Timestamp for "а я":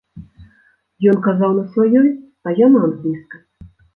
2.47-2.67